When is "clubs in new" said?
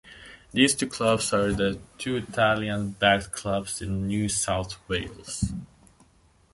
3.31-4.29